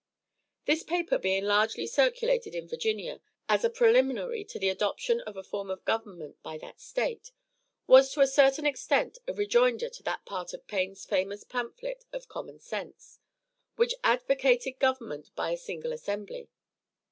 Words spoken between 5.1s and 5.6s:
of a